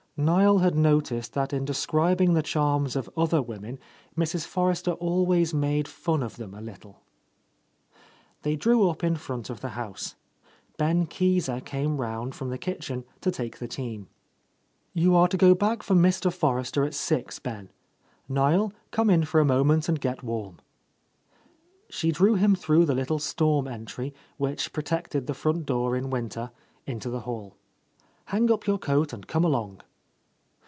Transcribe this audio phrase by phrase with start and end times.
[0.31, 3.79] ''Niel had noticed that in describing the charms of other women
[4.15, 4.45] Mrs.
[4.45, 7.01] Forrester always made fun of them a little.
[8.43, 10.13] They drew up in front of the house.
[10.77, 14.01] Ben Keezer came round from the kitchen to take the team.
[14.01, 16.31] A Lost Lady "You are to go back for Mr.
[16.31, 17.71] Forrester at six, Ben.
[18.29, 20.57] Niel, come in for a moment and get warm."
[21.89, 26.51] She drew him through the little storm entry, which protected the front door in winter,
[26.85, 27.55] into the hall.
[28.25, 29.81] "Hang up your coat and come along."